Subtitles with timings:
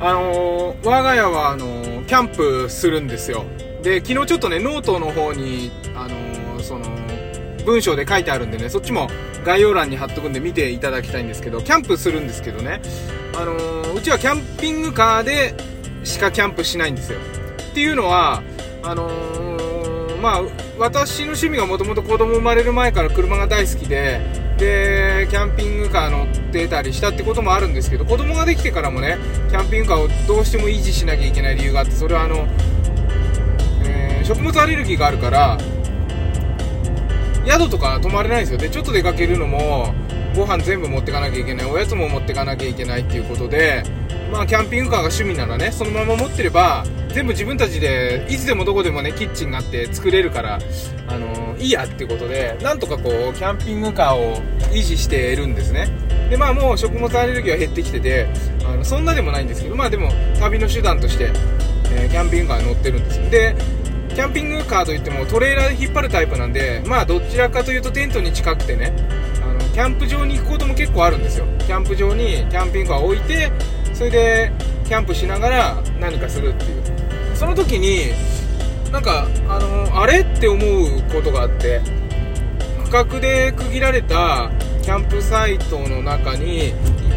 [0.00, 3.44] あのー、我が家はあのー、キャンプするんですよ。
[3.82, 6.86] で昨日ちょっとねノートの方にあのー、その
[7.64, 9.08] 文章で書いてあるんでねそっちも
[9.44, 12.80] 概要欄に貼っとくんで見ていただきたいんですけどキャンプするんですけどね
[13.36, 15.54] あのうちはキャンピングカーで
[16.04, 17.18] しかキャンプしないんですよ。
[17.70, 18.42] っていうのは
[18.82, 19.10] あの
[20.22, 20.42] まあ
[20.78, 24.20] 私の趣味がもともと子供生まれる前から車が大好きで
[24.58, 26.37] でキャンピングカー乗って
[26.68, 29.18] たりしたってこともあるんですけど子供ができてからもね
[29.50, 32.46] キャンピングカーをどうしても維持しなきゃいけない理由があってそれはあの、
[33.84, 35.58] えー、食物アレルギーがあるから
[37.46, 38.58] 宿とか泊まれないんですよ。
[38.58, 39.94] でちょっと出かけるのも
[40.36, 43.82] ご飯全部持ってかなきゃいけないおやつも持ってかなきゃいけないっていうことで
[44.30, 50.58] まあキャンピングカーが趣味ならねそのまま持ってれば全部自分たちでいつでもどこでもねキッチンがあって作れるから
[51.08, 54.36] あのいいやってことでなんとかこうキャンピングカーを
[54.70, 55.88] 維持しているんですね。
[56.30, 58.28] でまあもう食物アレルギーは減ってきてて
[58.66, 61.32] あのそんなでもないんですけどまあでも旅の手段として、
[61.92, 63.54] えー、キャンピングカーに乗ってるんですで
[64.14, 68.92] キャンピングカーといってもトレーラーで引っ張るタイプなんでまあどちらかというとテントに近くてね
[69.42, 71.46] あのキャンプ場に行くことも結構あるんですよ。
[71.60, 73.52] キャンプ場にキャンピングカーを置いて
[73.94, 74.52] それで
[74.86, 76.82] キャンプしながら何かするっていう。
[77.34, 78.12] その時に
[78.90, 81.80] なんかあのあれって思うことがあって
[82.84, 84.50] 区画で区切られた
[84.88, 86.72] キャンプサイトの中にいっ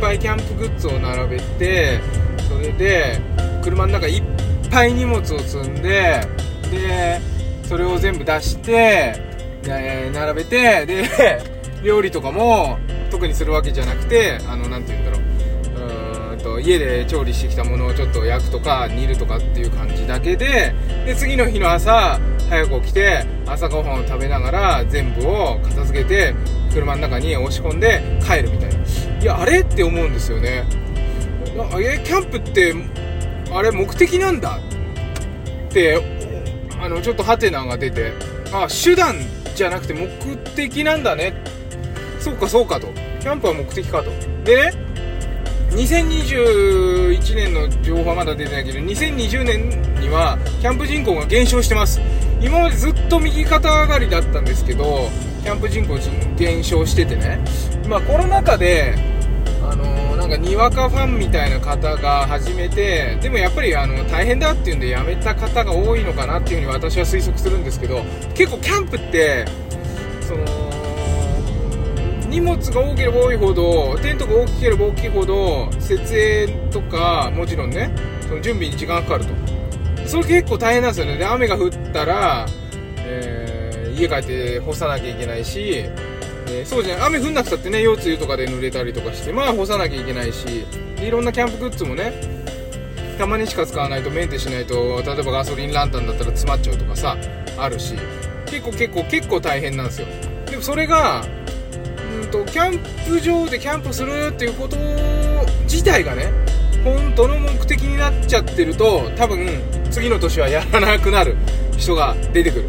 [0.00, 2.00] ぱいキャンプグッズを並べて
[2.48, 3.20] それで
[3.60, 4.22] 車の中いっ
[4.70, 6.20] ぱい荷物を積んで
[6.70, 7.20] で
[7.64, 9.20] それを全部出して
[9.64, 11.08] で並べてで
[11.82, 12.78] 料理とかも
[13.10, 15.26] 特にするわけじゃなくてあの何て言うんだろう。
[16.46, 20.72] と家で調理してきたものをちょっと焼くとか煮るとかっていう感じだけで
[21.04, 26.34] で次の日の朝早く起きて朝ごはんを食べながら全部を片付けて
[26.72, 28.76] 車の中に押し込んで帰るみたいな。
[29.20, 30.64] いやあれって思うんですよね。
[31.80, 32.74] えキャンプって
[33.50, 34.60] あれ目的なんだ
[35.68, 36.00] って
[36.80, 38.12] あのちょっとハテナが出て
[38.52, 39.16] あ手段
[39.54, 40.06] じゃなくて目
[40.54, 41.34] 的なんだね。
[42.20, 42.88] そうかそうかと。
[43.20, 44.10] キャンプは目的かと。
[44.44, 44.72] でね
[45.70, 49.68] 2021年の情報はまだ出てないけど2020年
[50.00, 52.00] にはキャンプ人口が減少してます。
[52.46, 55.08] 今までずっと右肩上がりだったんですけど
[55.42, 55.98] キャンプ人口
[56.36, 57.40] 減少しててね。
[57.88, 58.94] まあコロナ禍で
[59.68, 68.04] あのー、なんかにわかファンみたいな方が始めてでもやっぱりあの大変だっていうんでやめた方が多いのかなっていうふうに私は推測するんですけど
[68.36, 69.44] 結構キャンプって
[70.20, 70.44] その
[72.28, 77.90] 荷物が多ければ多いほどテントが大きければ大きいほど設営とかもちろんね
[78.20, 79.45] その準備に時間かかると。
[80.08, 81.16] それ結構大変なんですよね。
[81.16, 82.46] で雨が降ったら、
[82.98, 85.84] えー、家帰って干さなきゃいけないし、
[86.48, 90.64] えー、そうじゃない雨降んなくたってね腰痛とかで濡れたりとかしてまあ干さなきゃいけないし
[90.96, 92.12] でいろんなキャンプグッズもね
[93.18, 97.16] たまにしか使わないとメンテしないと例えばガソリンランタンだったら詰まっちゃうとかさ
[97.56, 97.94] あるし
[98.46, 100.06] 結構結構結構大変なんですよ。
[100.46, 101.24] でもそれが
[102.22, 102.78] うんとキャン
[103.08, 104.76] プ場でキャンプするっていうこと
[105.64, 106.30] 自体がね
[106.86, 109.60] 本当の目的になっちゃってると多分
[109.90, 111.36] 次の年はやらなくなる
[111.76, 112.68] 人が出てくる。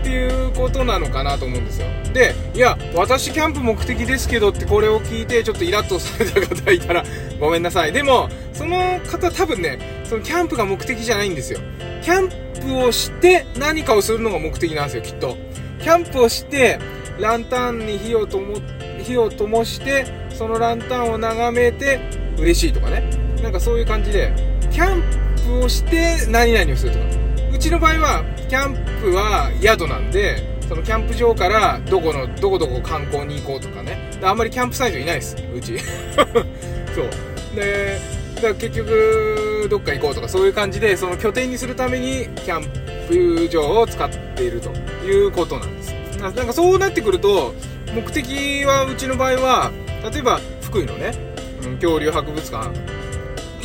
[0.00, 1.86] ていうことなのかなと思うんですよ。
[2.14, 7.04] でいや私キャンプ目的ですけどってこれを聞いてちょっとイラッとされた方いたら
[7.38, 7.92] ごめんなさい。
[7.92, 11.60] でもその方多分ねそのキャンプが目的じゃないんですよ。
[12.02, 12.28] キャン
[12.62, 15.36] プをして何かをするのが目的なんですよきっと。
[15.82, 16.78] キャンプをして
[17.18, 18.56] ランタンに火をとも
[19.02, 22.00] 火を灯してそのランタンを眺めて
[22.38, 23.17] 嬉しいとかね。
[23.42, 24.32] なんかそういう感じで
[24.70, 25.02] キャン
[25.44, 27.04] プをして何々をするとか。
[27.52, 34.10] うちの場合はキャンプは宿なんでそのキャンプ場からどこのどこどこ観光に行こうとかね。
[34.22, 35.36] あんまりキャンプサイトいないです。
[35.54, 35.78] うち。
[36.94, 37.56] そう。
[37.56, 37.98] で
[38.36, 42.64] だから結局どっか行こうとかそういう感じでその拠点にするためにキャン
[43.08, 44.70] プ場を使っていると
[45.04, 45.94] いうことなんです。
[46.20, 47.54] なんかそうなってくると
[47.94, 49.72] 目的はうちの場合は
[50.12, 51.12] 例えば福井のね
[51.80, 52.97] 恐竜博物館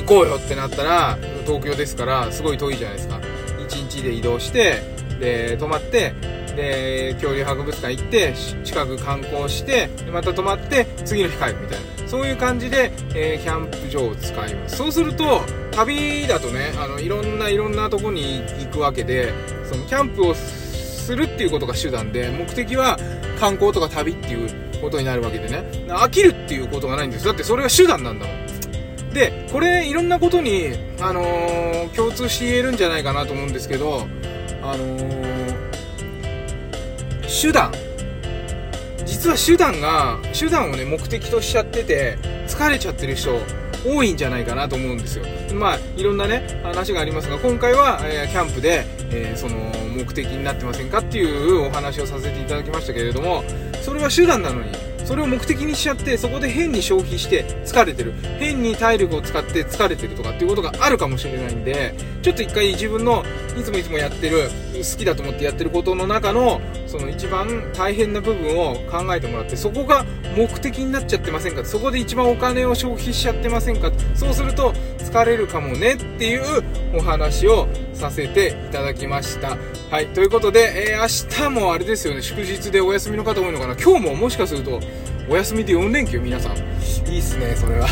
[0.06, 3.20] 行こうよってなったら東京ですからすごい遠いじゃないですか。
[3.60, 4.82] 1日で移動して
[5.20, 6.14] で泊まって
[6.56, 8.34] で恐竜博物館行って
[8.64, 11.94] 近く観光してまた泊まって次の日帰るみたいな。
[12.08, 14.78] そういう感じで、えー、キャンプ場を使います。
[14.78, 15.42] そうすると
[15.72, 19.34] 旅だとねあのいろんないろんなとこに行くわけで
[19.66, 23.00] そのキャンプをするっていうことが手段で目的は
[23.40, 25.64] 観光とか旅っていうことになるわけでね。
[25.88, 27.26] 飽きるっていうことがないんです。
[27.26, 28.43] だってそれが手段なんだもん。
[29.14, 34.08] でこれいろんなことに、あのー、共通して言えるんじゃないかなと思うんですけど、
[34.62, 35.56] あのー、
[37.42, 37.72] 手段。
[39.06, 42.18] 実は手段が手段をね目的としちゃってて
[42.48, 43.40] 疲れちゃってる人
[43.86, 45.26] 多いんじゃないかなと思うんですよ。
[45.54, 49.56] まあいろんなね話がありますが今回は、えー、キャンプで、えー、その
[49.96, 53.44] 目的になってませんかっていうお話をさせていただきましたけれども
[53.82, 54.72] それは手段なのに
[55.06, 58.14] それを目的にしちゃってそこで変に消費して疲れてる。
[58.40, 63.24] 変に体力を使って疲れてるとかっていうことがあるかもしれないんでちょっと一回自分の
[63.58, 70.06] いつもいつもやってる好きだと思ってやってることの中のその一番大変な部分を考えてもらってそこが
[70.36, 71.64] 目的になっちゃってませんか？
[71.64, 73.92] そこで一番お金を消費しちゃってませんか？
[74.16, 79.58] そうすると疲れるかもねっていうお話をさせていただきました。
[79.90, 82.22] はいということで、えー、明日もあれですよね。
[82.22, 83.76] 祝日でお休みの方多いのかな。
[83.76, 84.80] 今日ももしかすると
[85.30, 86.58] お休みで4連休皆さん。
[87.12, 87.88] いいっすねそれは。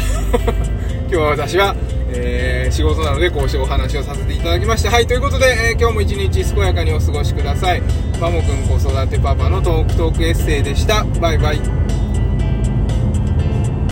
[1.08, 1.76] 今日は私は
[2.14, 4.92] えー、仕事なのでこうしてお話をさせていただきました。
[4.92, 7.82] はいということで、えー、今日も一日健やかにお過ごしください。
[8.20, 11.04] マモくん子育てパパのトークトークエッセイでした。
[11.22, 12.01] バイバイ。